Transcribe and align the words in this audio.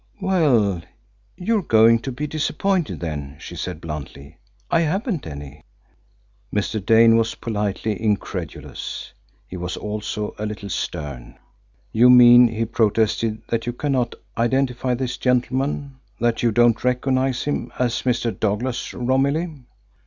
"Well, 0.19 0.81
you're 1.37 1.61
going 1.61 1.99
to 1.99 2.11
be 2.11 2.25
disappointed, 2.25 2.99
then," 3.01 3.35
she 3.39 3.55
said 3.55 3.79
bluntly. 3.79 4.39
"I 4.71 4.79
haven't 4.79 5.27
any." 5.27 5.63
Mr. 6.51 6.83
Dane 6.83 7.17
was 7.17 7.35
politely 7.35 8.01
incredulous. 8.01 9.13
He 9.47 9.57
was 9.57 9.77
also 9.77 10.33
a 10.39 10.47
little 10.47 10.69
stern. 10.71 11.37
"You 11.91 12.09
mean," 12.09 12.47
he 12.47 12.65
protested, 12.65 13.43
"that 13.49 13.67
you 13.67 13.73
cannot 13.73 14.15
identify 14.35 14.95
this 14.95 15.17
gentleman 15.17 15.97
that 16.19 16.41
you 16.41 16.51
don't 16.51 16.83
recognise 16.83 17.43
him 17.43 17.71
as 17.77 18.01
Mr. 18.01 18.35
Douglas 18.39 18.95
Romilly?" 18.95 19.53